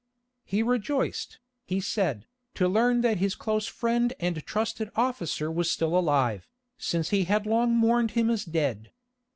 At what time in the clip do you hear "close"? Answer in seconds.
3.35-3.67